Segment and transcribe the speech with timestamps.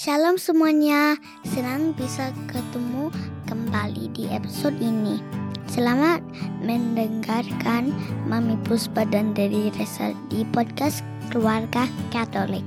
[0.00, 3.12] Shalom semuanya, senang bisa ketemu
[3.44, 5.20] kembali di episode ini.
[5.68, 6.24] Selamat
[6.64, 7.92] mendengarkan
[8.24, 12.64] Mami Puspa dan Dedi Resa di podcast Keluarga Katolik.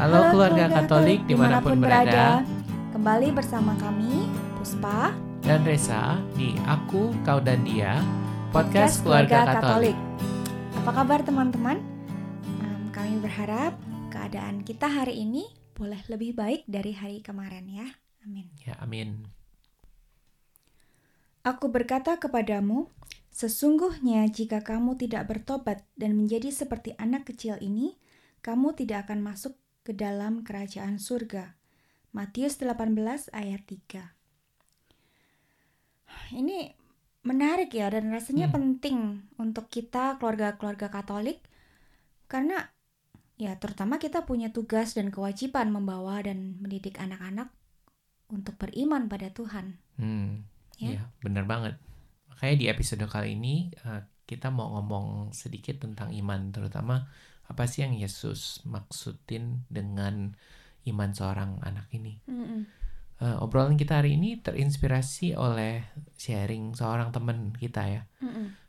[0.00, 2.40] Halo, keluarga Katolik di mana pun berada,
[2.96, 5.12] Kembali bersama kami, Puspa,
[5.44, 8.00] dan Resa di Aku, Kau dan Dia,
[8.48, 9.96] podcast Keluarga Katolik.
[10.80, 11.84] Apa kabar teman-teman?
[12.64, 13.76] Em, kami berharap
[14.08, 17.88] keadaan kita hari ini boleh lebih baik dari hari kemarin ya.
[18.24, 18.48] Amin.
[18.64, 19.28] Ya, amin.
[21.46, 22.90] Aku berkata kepadamu,
[23.30, 27.94] sesungguhnya jika kamu tidak bertobat dan menjadi seperti anak kecil ini,
[28.42, 29.54] kamu tidak akan masuk
[29.86, 31.54] ke dalam kerajaan surga.
[32.10, 34.16] Matius 18 ayat 3.
[36.34, 36.74] Ini
[37.22, 38.54] menarik ya dan rasanya Hmm.
[38.54, 38.98] penting
[39.38, 41.42] untuk kita keluarga-keluarga Katolik
[42.26, 42.70] karena
[43.36, 47.52] ya terutama kita punya tugas dan kewajiban membawa dan mendidik anak-anak
[48.32, 49.78] untuk beriman pada Tuhan.
[50.00, 50.44] Hmm,
[50.76, 51.00] Ya.
[51.00, 51.80] ya, benar banget.
[52.28, 57.08] Makanya di episode kali ini eh, kita mau ngomong sedikit tentang iman, terutama
[57.46, 60.36] apa sih yang Yesus maksudin dengan
[60.84, 62.20] iman seorang anak ini.
[63.16, 65.80] Eh, obrolan kita hari ini terinspirasi oleh
[66.20, 68.02] sharing seorang teman kita ya.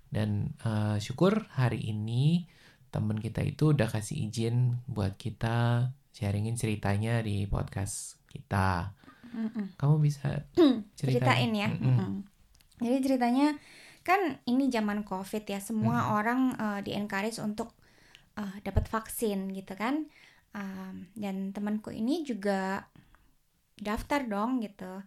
[0.08, 2.47] Dan eh, syukur hari ini
[2.93, 8.91] temen kita itu udah kasih izin buat kita sharingin ceritanya di podcast kita.
[9.77, 10.47] Kamu bisa
[10.97, 11.69] Ceritain ya.
[11.69, 11.93] Mm-mm.
[11.93, 12.13] Mm-mm.
[12.81, 13.47] Jadi ceritanya
[14.02, 17.75] kan ini zaman Covid ya, semua orang eh, di encourage untuk
[18.39, 20.08] eh, dapat vaksin gitu kan.
[20.58, 22.89] Um, dan temanku ini juga
[23.77, 25.05] daftar dong gitu.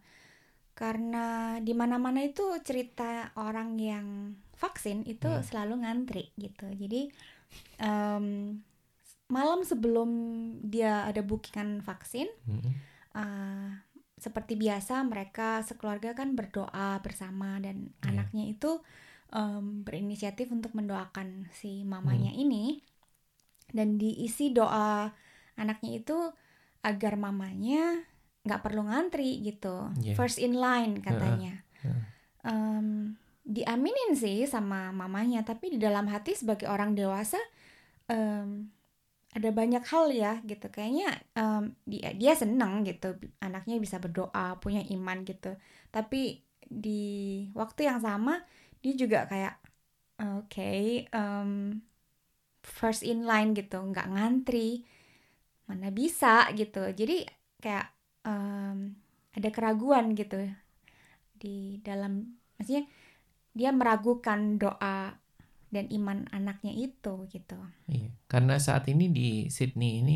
[0.78, 4.06] Karena di mana-mana itu cerita orang yang
[4.54, 5.42] vaksin itu Hmm.
[5.42, 6.70] selalu ngantri gitu.
[6.70, 7.10] Jadi
[7.76, 8.58] em,
[9.26, 10.10] malam sebelum
[10.60, 12.72] dia ada bookingan vaksin Mm-mm.
[13.14, 13.70] uh,
[14.16, 18.10] seperti biasa mereka sekeluarga kan berdoa bersama dan Iya.
[18.10, 18.82] anaknya itu
[19.30, 22.42] um, berinisiatif untuk mendoakan si mamanya Hmm.
[22.42, 22.64] ini
[23.70, 25.08] dan diisi doa
[25.54, 26.18] anaknya itu
[26.82, 28.02] agar mamanya
[28.42, 30.18] nggak perlu ngantri gitu Iya.
[30.18, 32.02] first in line katanya Heeh.
[32.42, 33.14] Em,
[33.50, 37.38] diaminin sih sama mamanya tapi di dalam hati sebagai orang dewasa
[38.10, 38.70] em,
[39.36, 40.66] ada banyak hal ya gitu.
[40.70, 45.54] Kayaknya em, dia dia seneng gitu anaknya bisa berdoa punya iman gitu.
[45.94, 47.02] Tapi di
[47.58, 48.42] waktu yang sama
[48.82, 49.54] dia juga kayak
[50.22, 50.70] oke
[51.10, 51.50] em,
[52.62, 53.78] first in line gitu.
[53.82, 54.84] Nggak ngantri.
[55.68, 56.50] Mana bisa?
[56.58, 56.82] gitu.
[56.90, 57.26] Jadi
[57.62, 57.86] kayak
[58.26, 58.96] em,
[59.36, 60.36] ada keraguan gitu
[61.40, 62.84] di dalam maksudnya
[63.58, 64.98] dia meragukan doa
[65.74, 67.58] dan iman anaknya itu gitu.
[67.92, 68.08] Iya.
[68.30, 69.22] Karena saat ini di
[69.56, 70.12] Sydney ini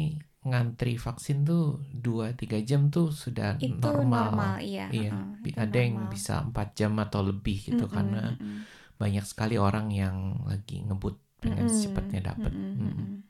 [0.49, 1.63] ngantri vaksin tuh
[2.05, 4.13] 2-3 jam tuh sudah Itu normal.
[4.15, 4.87] normal, iya.
[4.95, 5.09] Iya,
[5.43, 6.13] bi- itu ada yang normal.
[6.15, 8.67] bisa 4 jam atau lebih gitu Mm-mm, karena mm-mm.
[9.01, 10.17] banyak sekali orang yang
[10.51, 12.53] lagi ngebut pengen Mm-mm, secepatnya dapat.
[12.55, 12.95] mm-mm, Mm-mm.
[12.99, 13.23] mm-mm.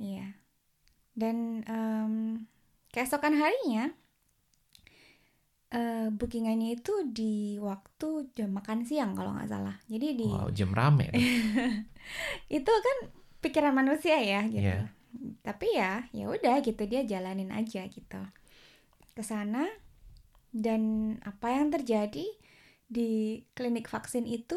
[0.00, 0.34] Iya.
[1.16, 2.14] Dan em,
[2.92, 3.92] keesokan harinya
[5.72, 9.76] eh bookingannya itu di waktu jam makan siang kalau nggak salah.
[9.88, 11.08] Jadi di Wow, jam rame.
[12.60, 12.96] itu kan
[13.40, 14.68] pikiran manusia ya gitu.
[14.68, 14.92] Iya.
[15.40, 18.20] Tapi ya ya udah gitu dia jalanin aja gitu.
[19.16, 19.64] Ke sana
[20.52, 22.28] dan apa yang terjadi
[22.84, 24.56] di klinik vaksin itu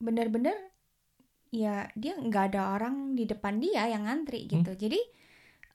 [0.00, 0.56] benar-benar
[1.52, 4.72] ya dia nggak ada orang di depan dia yang ngantri gitu.
[4.72, 5.00] Jadi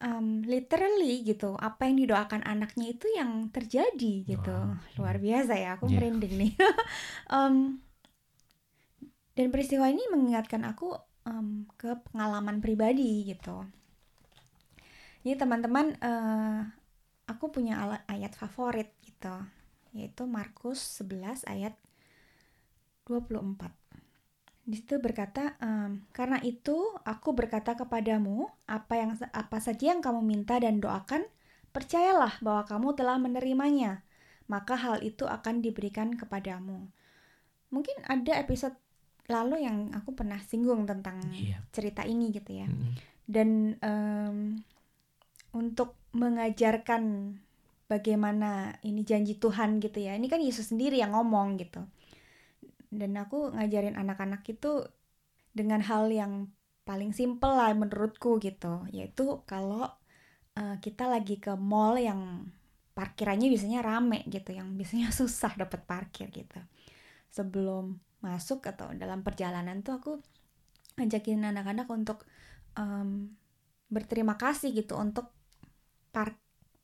[0.03, 4.55] um, literally gitu apa yang didoakan anaknya itu yang terjadi gitu.
[4.55, 4.79] Wow.
[4.99, 5.95] Luar biasa ya aku Iya.
[5.99, 6.51] merinding nih.
[7.35, 7.55] Em,
[9.37, 10.95] dan peristiwa ini mengingatkan aku
[11.27, 13.63] em, ke pengalaman pribadi gitu.
[15.23, 16.59] Jadi teman-teman, eh,
[17.27, 19.35] aku punya ayat favorit gitu,
[19.95, 21.75] yaitu Markus 11 ayat
[23.05, 23.78] 24.
[24.69, 30.21] Di situ berkata, em, karena itu aku berkata kepadamu, apa yang apa saja yang kamu
[30.21, 31.25] minta dan doakan,
[31.73, 34.05] percayalah bahwa kamu telah menerimanya,
[34.45, 36.85] maka hal itu akan diberikan kepadamu.
[37.73, 38.77] Mungkin ada episode
[39.29, 41.61] lalu yang aku pernah singgung tentang Iya.
[41.69, 42.97] cerita ini gitu ya Mm-mm.
[43.29, 44.37] dan em,
[45.53, 47.37] untuk mengajarkan
[47.85, 51.85] bagaimana ini janji Tuhan gitu ya ini kan Yesus sendiri yang ngomong gitu
[52.89, 54.85] dan aku ngajarin anak-anak itu
[55.53, 56.49] dengan hal yang
[56.87, 58.85] paling simpel lah menurutku gitu.
[58.89, 59.89] Yaitu kalau
[60.57, 62.49] eh, kita lagi ke mall yang
[62.97, 66.59] parkirannya biasanya rame gitu yang biasanya susah dapat parkir gitu.
[67.31, 70.11] Sebelum masuk atau dalam perjalanan tuh aku
[70.99, 72.27] ngajakin anak-anak untuk
[72.75, 73.31] em,
[73.87, 75.31] berterima kasih gitu untuk
[76.11, 76.37] par-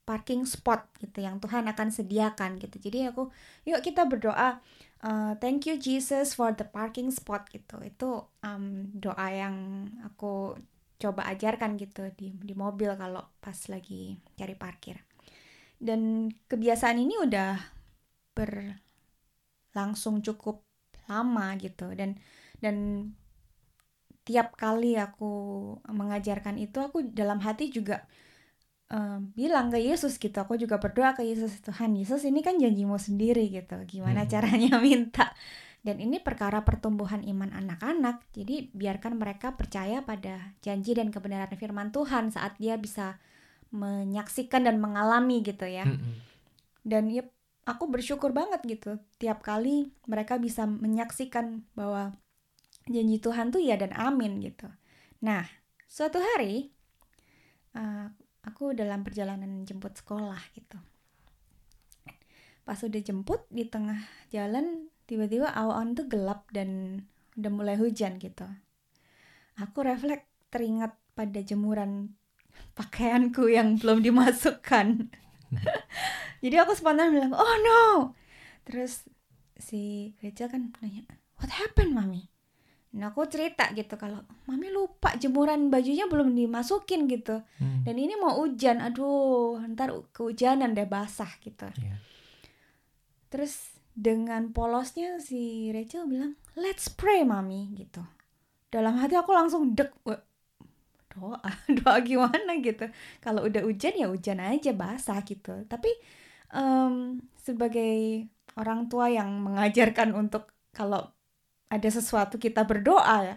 [0.06, 2.76] parking spot gitu yang Tuhan akan sediakan gitu.
[2.78, 3.28] Jadi aku
[3.68, 4.62] yuk kita berdoa
[5.02, 7.82] uh, thank you Jesus for the parking spot gitu.
[7.82, 10.56] Itu um, doa yang aku
[10.96, 14.96] coba ajarkan gitu di di mobil kalau pas lagi cari parkir.
[15.76, 17.60] Dan kebiasaan ini udah
[18.32, 20.64] berlangsung cukup
[21.06, 22.16] lama gitu dan
[22.58, 23.08] dan
[24.26, 25.30] tiap kali aku
[25.86, 28.02] mengajarkan itu aku dalam hati juga
[28.92, 32.98] uh, bilang ke Yesus gitu aku juga berdoa ke Yesus Tuhan Yesus ini kan janjimu
[32.98, 34.30] sendiri gitu gimana hmm.
[34.30, 35.32] caranya minta
[35.86, 41.94] dan ini perkara pertumbuhan iman anak-anak jadi biarkan mereka percaya pada janji dan kebenaran firman
[41.94, 43.22] Tuhan saat dia bisa
[43.70, 46.14] menyaksikan dan mengalami gitu ya hmm.
[46.86, 47.22] dan ya
[47.66, 52.14] aku bersyukur banget gitu tiap kali mereka bisa menyaksikan bahwa
[52.86, 54.70] janji Tuhan tuh ya dan amin gitu
[55.18, 55.46] nah
[55.90, 56.70] suatu hari
[57.74, 58.10] uh,
[58.46, 60.78] aku dalam perjalanan jemput sekolah gitu.
[62.62, 63.98] Pas udah jemput di tengah
[64.30, 67.02] jalan tiba-tiba awan tuh gelap dan
[67.38, 68.46] udah mulai hujan gitu.
[69.58, 72.14] Aku refleks teringat pada jemuran
[72.78, 75.10] pakaianku yang belum dimasukkan.
[76.42, 77.82] Jadi aku spontan bilang oh no!
[78.66, 79.06] Terus
[79.56, 81.08] si Rachel kan nanya
[81.40, 82.28] what happened mami
[82.96, 87.44] Nah aku cerita gitu kalau mami lupa jemuran bajunya belum dimasukin gitu.
[87.60, 87.84] Hmm.
[87.84, 91.68] Dan ini mau hujan, aduh ntar kehujanan deh basah gitu.
[91.76, 92.00] Yeah.
[93.28, 98.00] Terus dengan polosnya si Rachel bilang let's pray mami gitu.
[98.72, 99.92] Dalam hati aku langsung dek
[101.12, 101.40] doa
[101.84, 102.88] doa gimana gitu.
[103.20, 105.68] Kalau udah hujan ya hujan aja basah gitu.
[105.68, 105.92] Tapi
[106.56, 108.24] um, sebagai
[108.56, 111.15] orang tua yang mengajarkan untuk kalau
[111.66, 113.36] ada sesuatu kita berdoa ya.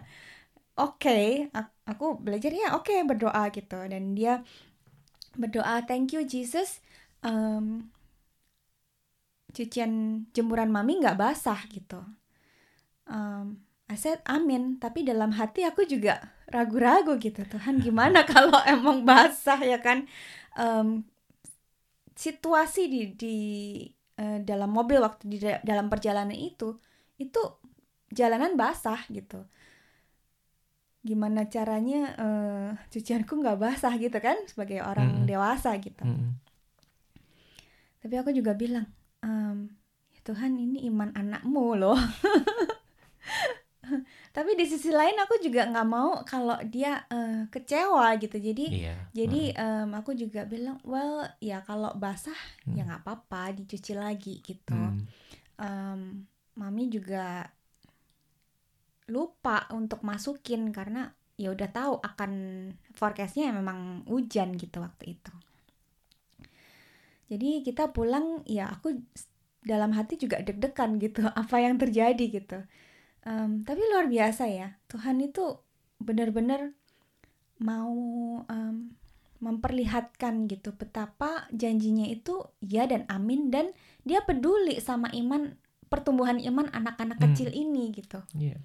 [0.78, 2.78] Oke okay, aku belajar ya.
[2.78, 3.78] Oke okay, berdoa gitu.
[3.90, 4.40] Dan dia
[5.34, 6.78] berdoa thank you Jesus.
[7.20, 7.90] Um,
[9.50, 12.00] cucian jemuran mami nggak basah gitu.
[13.10, 14.78] Um, I said amin.
[14.78, 17.42] Tapi dalam hati aku juga ragu-ragu gitu.
[17.42, 20.06] Tuhan gimana kalau emang basah ya kan?
[20.54, 21.02] Um,
[22.14, 23.36] situasi di di
[24.20, 26.76] uh, dalam mobil waktu di dalam perjalanan itu
[27.16, 27.40] itu
[28.10, 29.46] jalanan basah gitu
[31.00, 35.26] gimana caranya uh, cucianku nggak basah gitu kan sebagai orang mm.
[35.26, 36.36] dewasa gitu mm.
[38.04, 38.84] tapi aku juga bilang
[39.24, 39.72] ehm,
[40.12, 41.96] ya Tuhan ini iman anakmu loh
[44.36, 49.00] tapi di sisi lain aku juga nggak mau kalau dia uh, kecewa gitu jadi yeah.
[49.16, 52.36] jadi um, aku juga bilang well ya kalau basah
[52.68, 52.76] mm.
[52.76, 55.00] ya nggak apa-apa dicuci lagi gitu mm.
[55.64, 56.28] um,
[56.60, 57.48] mami juga
[59.10, 61.10] lupa untuk masukin karena
[61.40, 62.32] ya udah tahu akan
[62.92, 65.32] forecastnya memang hujan gitu waktu itu.
[67.32, 69.00] Jadi kita pulang ya aku
[69.64, 72.60] dalam hati juga deg-degan gitu apa yang terjadi gitu.
[73.24, 75.60] Um, tapi luar biasa ya Tuhan itu
[76.00, 76.72] benar-benar
[77.60, 77.92] mau
[78.44, 78.76] um,
[79.40, 83.72] memperlihatkan gitu betapa janjinya itu ya dan amin dan
[84.04, 85.56] dia peduli sama iman
[85.92, 87.24] pertumbuhan iman anak-anak hmm.
[87.32, 88.20] kecil ini gitu.
[88.36, 88.60] Yeah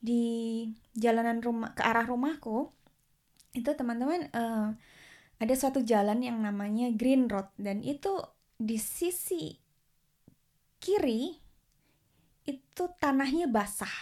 [0.00, 2.70] di jalanan rumah ke arah rumahku
[3.56, 4.76] itu teman-teman uh,
[5.36, 8.20] ada suatu jalan yang namanya Green Road dan itu
[8.56, 9.52] di sisi
[10.80, 11.36] kiri
[12.46, 13.92] itu tanahnya basah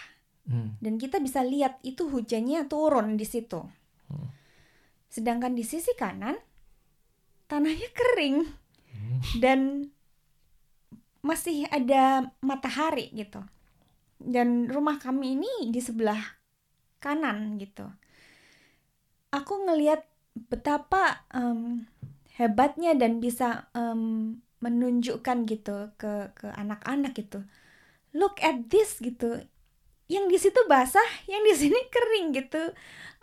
[0.47, 0.79] hmm.
[0.79, 3.63] dan kita bisa lihat itu hujannya turun di situ
[4.11, 4.29] hmm.
[5.11, 6.39] sedangkan di sisi kanan
[7.51, 8.37] tanahnya kering
[8.95, 9.19] hmm.
[9.43, 9.89] dan
[11.25, 13.41] masih ada matahari gitu
[14.21, 16.19] dan rumah kami ini di sebelah
[16.99, 17.85] kanan gitu.
[19.31, 20.07] Aku ngelihat
[20.51, 21.87] betapa um,
[22.35, 27.43] hebatnya dan bisa um, menunjukkan gitu ke ke anak-anak gitu
[28.15, 29.43] look at this gitu.
[30.07, 32.71] Yang di situ basah yang di sini kering gitu.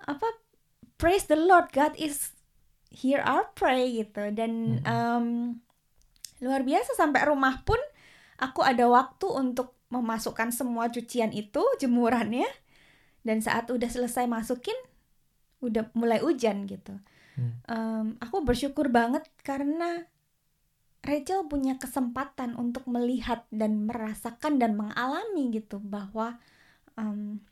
[0.04, 0.28] Apa
[1.00, 2.36] praise the Lord God is
[2.92, 4.28] here our pray gitu.
[4.36, 5.26] Dan um,
[6.44, 7.80] luar biasa sampai rumah pun
[8.36, 12.48] aku ada waktu untuk memasukkan semua cucian itu jemurannya
[13.22, 14.74] dan saat udah selesai masukin
[15.60, 16.96] udah mulai hujan gitu
[17.36, 17.52] hmm.
[17.68, 20.08] um, aku bersyukur banget karena
[21.02, 26.38] Rachel punya kesempatan untuk melihat dan merasakan dan mengalami gitu bahwa
[26.94, 27.42] um,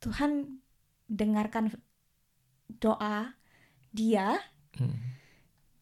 [0.00, 0.60] Tuhan
[1.08, 1.76] dengarkan
[2.80, 3.36] doa
[3.92, 4.40] dia
[4.80, 4.96] hmm.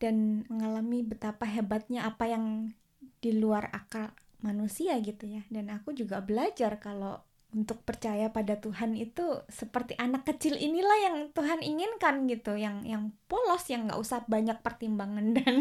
[0.03, 2.75] dan mengalami betapa hebatnya apa yang
[3.23, 4.11] di luar akal
[4.43, 5.43] manusia gitu ya.
[5.49, 7.23] Dan aku juga belajar kalau
[7.53, 12.59] untuk percaya pada Tuhan itu seperti anak kecil inilah yang Tuhan inginkan gitu.
[12.59, 15.55] Yang yang polos yang nggak usah banyak pertimbangan dan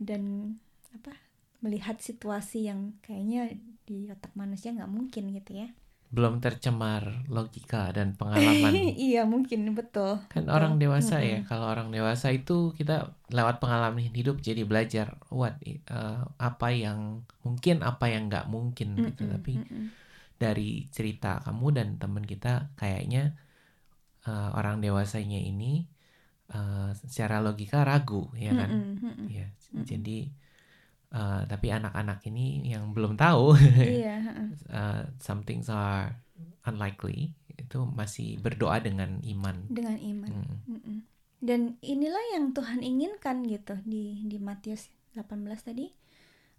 [0.00, 0.22] dan
[0.96, 1.14] apa
[1.62, 5.68] melihat situasi yang kayaknya di otak manusia nggak mungkin gitu ya
[6.14, 10.54] belum tercemar logika dan pengalaman iya mungkin betul kan betul.
[10.54, 11.50] orang dewasa ya Mm-mm.
[11.50, 15.58] kalau orang dewasa itu kita lewat pengalaman hidup jadi belajar what
[15.90, 19.84] uh, apa yang mungkin apa yang nggak mungkin gitu Mm-mm, tapi mm-mm.
[20.38, 23.34] dari cerita kamu dan teman kita kayaknya
[24.30, 25.90] uh, orang dewasanya ini
[26.54, 29.26] uh, secara logika ragu ya kan mm-mm.
[29.26, 29.50] ya
[29.82, 30.30] jadi
[31.14, 34.48] uh, tapi anak-anak ini yang belum tahu iya heeh.
[34.68, 36.18] uh, some things are
[36.66, 40.58] unlikely itu masih berdoa dengan iman dengan iman Hmm.
[40.66, 40.98] Mm-mm.
[41.44, 45.92] Dan inilah yang Tuhan inginkan gitu di di Matius 18 tadi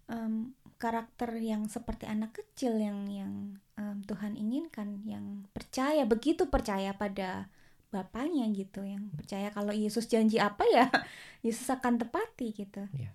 [0.06, 6.94] Em, karakter yang seperti anak kecil yang yang em, Tuhan inginkan yang percaya begitu percaya
[6.94, 7.50] pada
[7.90, 10.86] bapaknya gitu yang percaya kalau Yesus janji apa ya
[11.46, 12.86] Yesus akan tepati gitu.
[12.94, 13.10] Iya.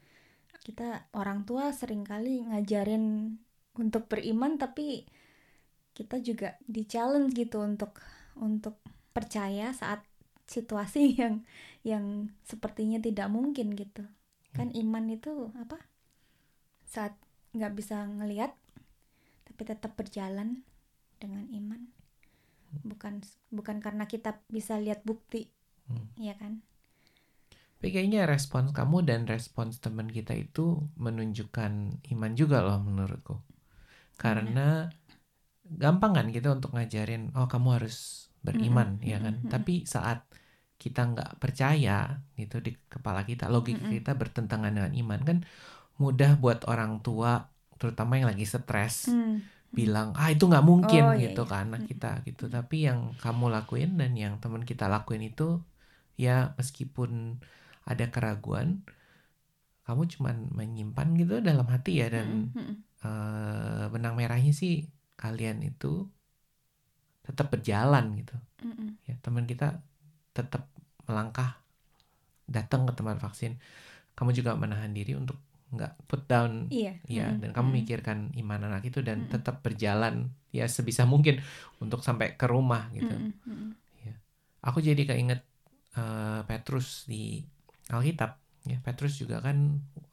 [0.61, 3.35] Kita orang tua sering kali ngajarin
[3.77, 5.09] untuk beriman tapi
[5.91, 7.99] kita juga di challenge gitu untuk
[8.39, 8.79] untuk
[9.11, 10.05] percaya saat
[10.47, 11.43] situasi yang
[11.81, 12.05] yang
[12.45, 14.05] sepertinya tidak mungkin gitu.
[14.53, 15.81] Kan iman itu apa?
[16.85, 17.17] Saat
[17.51, 18.55] nggak bisa ngelihat
[19.49, 20.63] tapi tetap berjalan
[21.17, 21.89] dengan iman.
[22.85, 25.51] Bukan bukan karena kita bisa lihat bukti
[25.91, 26.07] Hmm.
[26.15, 26.63] ya kan
[27.81, 31.71] Tapi kayaknya respons kamu dan respons teman kita itu menunjukkan
[32.13, 33.41] iman juga loh menurutku.
[34.21, 34.89] Karena
[35.83, 37.95] gampang kan kita untuk ngajarin, oh kamu harus
[38.45, 39.35] beriman, Mm-mm, ya kan?
[39.43, 40.19] mm-mm, Tapi saat
[40.81, 41.91] kita nggak percaya
[42.39, 43.95] gitu di kepala kita, logika Mm-mm.
[43.97, 45.37] kita bertentangan dengan iman kan
[46.03, 47.31] mudah buat orang tua,
[47.79, 51.49] terutama yang lagi stres, Hmm, bilang ah itu nggak mungkin Oh, iya, gitu iya.
[51.49, 51.87] ke anak Mm.
[51.89, 55.43] kita gitu tapi yang kamu lakuin dan yang teman kita lakuin itu
[56.25, 57.11] ya meskipun
[57.91, 58.81] ada keraguan
[59.85, 65.61] kamu cuman menyimpan gitu dalam hati ya dan mm, mm, eh, benang merahnya sih kalian
[65.65, 66.07] itu
[67.21, 68.89] tetap berjalan gitu mm, mm.
[69.09, 69.81] ya teman kita
[70.31, 70.69] tetap
[71.05, 71.59] melangkah
[72.47, 73.57] datang ke tempat vaksin
[74.15, 75.39] kamu juga menahan diri untuk
[75.71, 79.35] nggak put down iya Ya, mm, dan kamu mikirkan iman anak itu dan Mm-mm.
[79.35, 81.43] tetap berjalan ya sebisa mungkin
[81.83, 83.11] untuk sampai ke rumah gitu.
[83.11, 83.71] Mm, mm, mm.
[84.63, 85.43] Aku jadi keinget
[85.97, 87.43] eh, Petrus di
[87.93, 88.31] Alkitab.
[88.69, 89.57] Ya, Petrus juga kan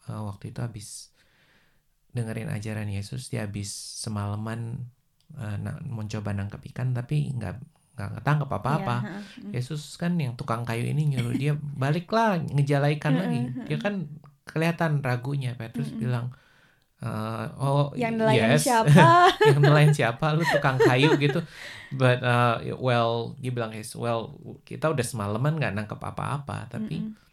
[0.08, 1.12] eh, waktu itu habis
[2.08, 3.68] dengerin ajaran Yesus, dia habis
[4.02, 4.88] semalaman
[5.36, 7.54] eh, na- mencoba nangkep ikan tapi nggak
[7.98, 8.96] nggak ketangkep apa-apa.
[9.04, 9.52] Iya, heeh, mm.
[9.54, 13.52] Yesus kan yang tukang kayu ini nyuruh dia baliklah ngejala ikan lagi.
[13.68, 14.08] Dia kan
[14.48, 15.52] kelihatan ragunya.
[15.58, 16.32] Petrus bilang,
[17.02, 20.26] "Eh, oh yang nelayan yes, siapa yang nelayan siapa?
[20.38, 21.44] Lu tukang kayu gitu."
[21.92, 24.36] But uh, well, dia bilang yes, well
[24.68, 26.68] kita udah semalaman nggak nangkep apa-apa.
[26.72, 27.27] Tapi Mm, mm.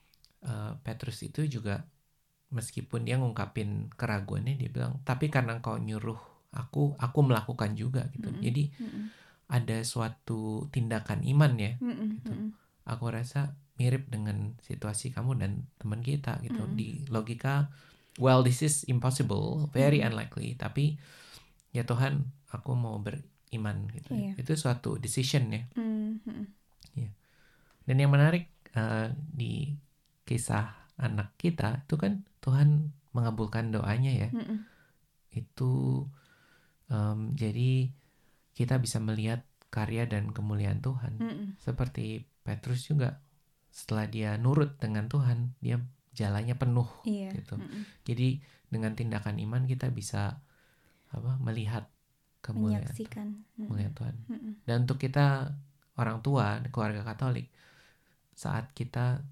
[0.46, 1.86] Uh, Petrus itu juga
[2.54, 6.18] meskipun dia ngungkapin keraguannya, dia bilang, tapi karena kau nyuruh
[6.56, 8.30] aku, aku melakukan juga gitu.
[8.32, 8.44] Mm-mm.
[8.46, 9.06] Jadi Mm, mm.
[9.46, 12.34] ada suatu tindakan iman ya Mm, mm, Gitu.
[12.34, 12.50] mm, mm.
[12.90, 16.74] aku rasa mirip dengan situasi kamu dan teman kita gitu Mm.
[16.80, 17.70] di logika
[18.18, 20.08] well this is impossible very Mm.
[20.10, 20.98] unlikely tapi
[21.76, 24.34] ya Tuhan aku mau beriman gitu Iya.
[24.40, 26.46] itu suatu decision ya Mm, mm.
[27.86, 29.78] dan yang menarik eh, di
[30.26, 34.60] kisah anak kita itu kan Tuhan mengabulkan doanya ya Mm, mm.
[35.36, 35.72] itu
[36.90, 37.90] em, jadi
[38.56, 41.48] kita bisa melihat karya dan kemuliaan Tuhan Mm, mm.
[41.60, 43.20] seperti Petrus juga
[43.72, 45.80] setelah dia nurut dengan Tuhan dia
[46.16, 47.60] jalannya penuh iya gitu.
[47.60, 47.84] Mm, mm.
[48.08, 48.28] jadi
[48.72, 50.40] dengan tindakan iman kita bisa
[51.12, 51.92] apa melihat
[52.40, 53.28] kemuliaan menyaksikan
[53.60, 53.94] Mm, mm.
[54.00, 54.54] Tuhan Mm, mm.
[54.64, 55.52] dan untuk kita
[56.00, 57.52] orang tua keluarga Katolik
[58.36, 59.24] saat kita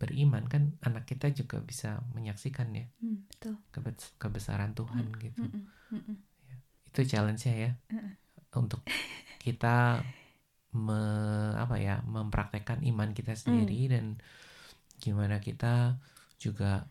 [0.00, 5.52] beriman kan anak kita juga bisa menyaksikan ya Mm, betul kebes- kebesaran Tuhan gitu Mm,
[5.52, 5.64] mm.
[5.92, 6.16] Mm, mm.
[6.92, 8.12] itu challenge-nya ya Heeh.
[8.56, 8.80] untuk
[9.44, 10.00] kita
[10.76, 11.00] me,
[11.56, 14.20] apa ya mempraktekkan iman kita sendiri dan
[15.00, 15.96] gimana kita
[16.36, 16.84] juga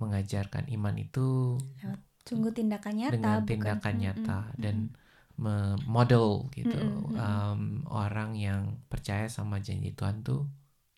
[0.00, 1.56] mengajarkan iman itu
[2.24, 4.88] sungguh tindakan nyata dengan bukan- tindakan Mm, mm, nyata mm, dan mm.
[5.40, 7.16] me- model gitu Mm-mm, mm-mm.
[7.20, 8.60] um, orang yang
[8.92, 10.44] percaya sama janji Tuhan tuh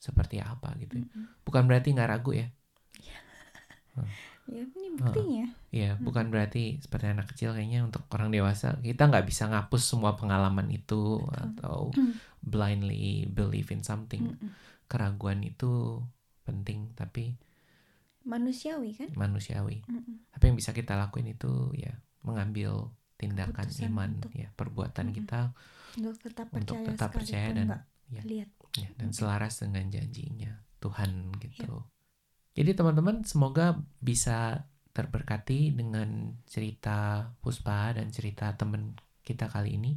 [0.03, 1.25] seperti apa gitu Mm, mm.
[1.47, 2.51] bukan berarti nggak ragu ya
[4.51, 9.25] ya ini buktinya ya bukan berarti seperti anak kecil kayaknya untuk orang dewasa kita nggak
[9.25, 12.19] bisa ngapus semua pengalaman itu atau Mm.
[12.43, 14.51] blindly believe in something Mm, mm.
[14.91, 16.03] keraguan itu
[16.43, 17.39] penting tapi
[18.23, 20.17] manusiawi kan manusiawi Mm, mm.
[20.35, 25.19] tapi yang bisa kita lakuin itu ya mengambil tindakan Keputusan iman untuk- ya perbuatan Mm-mm.
[25.23, 25.41] kita
[25.93, 28.23] Untuk tetap Untuk percaya tetap percaya dan- ya.
[28.25, 28.51] lihat.
[28.75, 31.49] Ya dan selaras dengan janjinya Tuhan Ya.
[31.49, 31.85] gitu.
[32.53, 38.93] Jadi teman-teman semoga bisa terberkati dengan cerita Puspa dan cerita teman
[39.25, 39.93] kita kali ini.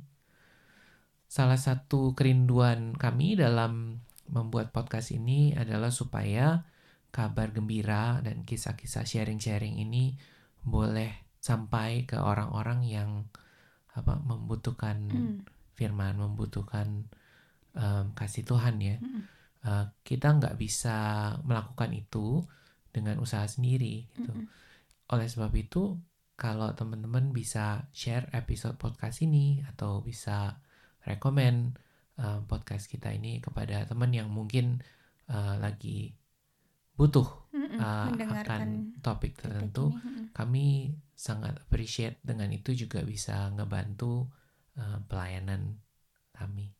[1.27, 3.99] Salah satu kerinduan kami dalam
[4.31, 6.63] membuat podcast ini adalah supaya
[7.11, 10.15] kabar gembira dan kisah-kisah sharing-sharing ini
[10.63, 11.11] boleh
[11.43, 13.09] sampai ke orang-orang yang
[13.95, 15.37] apa membutuhkan Mm.
[15.75, 17.07] firman, membutuhkan
[17.75, 18.97] em, kasih Tuhan ya.
[18.99, 19.23] Mm-mm.
[19.65, 20.97] Uh, kita nggak bisa
[21.41, 22.45] melakukan itu
[22.93, 24.29] dengan usaha sendiri gitu.
[24.31, 24.47] Mm-mm.
[25.09, 25.97] Oleh sebab itu,
[26.35, 30.61] kalau teman-teman bisa share episode podcast ini atau bisa
[31.05, 31.77] rekomen
[32.19, 34.83] uh, podcast kita ini kepada teman yang mungkin
[35.31, 36.13] uh, lagi
[36.95, 37.79] butuh Mm-mm.
[37.79, 38.69] uh, Mendengarkan akan
[39.03, 39.91] topik topik tertentu.
[39.91, 40.31] Mm-mm.
[40.31, 44.27] kami sangat appreciate dengan itu juga bisa ngebantu
[44.79, 45.79] uh, pelayanan
[46.35, 46.71] kami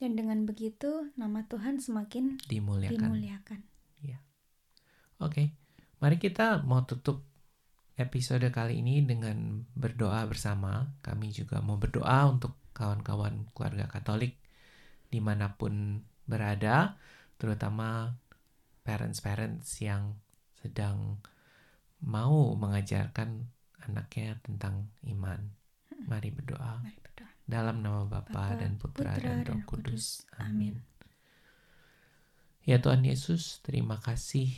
[0.00, 2.96] Dan dengan begitu nama Tuhan semakin dimuliakan.
[2.96, 3.60] dimuliakan.
[5.20, 5.52] Oke,
[6.00, 7.20] mari kita mau tutup
[8.00, 10.96] episode kali ini dengan berdoa bersama.
[11.04, 14.40] Kami juga mau berdoa untuk kawan-kawan keluarga Katolik
[15.12, 16.96] di mana pun berada,
[17.36, 18.16] terutama
[18.80, 20.16] parents-parents yang
[20.56, 21.20] sedang
[22.00, 23.44] mau mengajarkan
[23.84, 25.52] anaknya tentang iman.
[26.08, 26.99] Mari berdoa Mari berdoa.
[27.50, 30.22] Dalam nama Bapa dan Putra, dan Roh Kudus.
[30.24, 30.38] Kudus.
[30.38, 30.78] Amin.
[32.62, 34.54] Ya Tuhan Yesus, terima kasih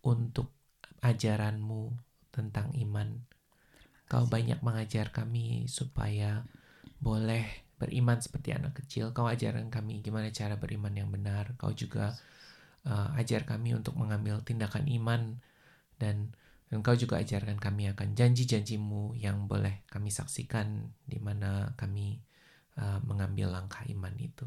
[0.00, 0.48] untuk
[1.04, 1.92] ajaranmu
[2.32, 3.28] tentang iman.
[4.08, 6.46] Kau banyak mengajar kami supaya
[7.02, 7.44] boleh
[7.76, 9.12] beriman seperti anak kecil.
[9.12, 11.52] Kau ajarkan kami gimana cara beriman yang benar.
[11.60, 12.16] Kau juga
[12.88, 15.36] uh, ajar kami untuk mengambil tindakan iman
[16.00, 16.32] dan
[16.66, 22.18] dan kau juga ajarkan kami akan janji-janjimu yang boleh kami saksikan di mana kami
[22.74, 24.46] uh, mengambil langkah iman itu.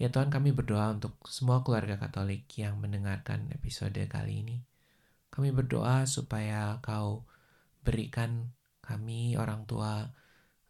[0.00, 4.56] Ya Tuhan kami berdoa untuk semua keluarga Katolik yang mendengarkan episode kali ini.
[5.28, 7.28] Kami berdoa supaya kau
[7.84, 8.48] berikan
[8.80, 10.08] kami orang tua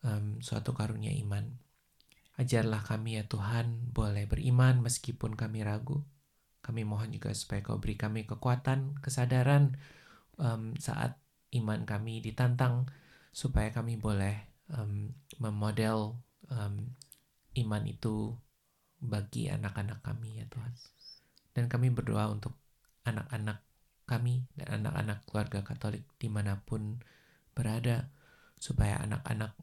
[0.02, 1.46] em, suatu karunia iman.
[2.42, 6.02] Ajarlah kami ya Tuhan boleh beriman meskipun kami ragu.
[6.70, 9.74] Kami mohon juga supaya kau beri kami kekuatan, kesadaran
[10.38, 11.18] em, saat
[11.50, 12.86] iman kami ditantang
[13.34, 14.38] supaya kami boleh
[14.70, 15.10] em,
[15.42, 16.14] memodel
[16.46, 16.94] em,
[17.66, 18.38] iman itu
[19.02, 20.70] bagi anak-anak kami ya Tuhan.
[21.58, 22.54] Dan kami berdoa untuk
[23.02, 23.66] anak-anak
[24.06, 27.02] kami dan anak-anak keluarga Katolik di mana pun
[27.50, 28.14] berada
[28.62, 29.58] supaya anak-anak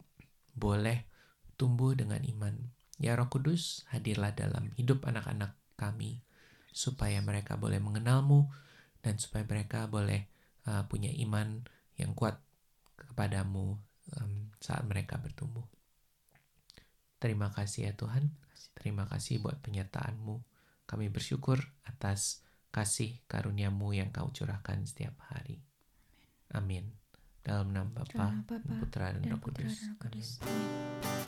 [0.60, 1.08] boleh
[1.56, 2.68] tumbuh dengan iman.
[3.00, 6.27] Ya Roh Kudus, hadirlah dalam hidup anak-anak kami
[6.78, 8.46] supaya mereka boleh mengenalmu
[9.02, 10.30] dan supaya mereka boleh
[10.70, 11.66] uh, punya iman
[11.98, 12.38] yang kuat
[12.94, 13.82] kepadamu
[14.14, 15.66] um, saat mereka bertumbuh.
[17.18, 18.30] Terima kasih ya Tuhan.
[18.78, 20.38] Terima kasih buat penyertaanmu.
[20.86, 21.58] Kami bersyukur
[21.90, 25.66] atas kasih karuniamu yang kau curahkan setiap hari.
[26.54, 26.94] Amin.
[27.42, 29.90] Dalam nama Bapa, Putra dan Roh Kudus.
[29.98, 31.26] Amin.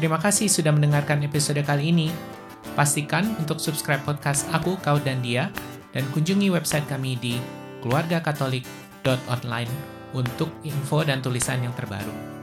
[0.00, 2.08] Terima kasih sudah mendengarkan episode kali ini.
[2.72, 5.52] Pastikan untuk subscribe podcast Aku, Kau, dan Dia
[5.92, 7.36] dan kunjungi website kami di
[7.84, 9.68] keluargakatolik.online
[10.16, 12.39] untuk info dan tulisan yang terbaru.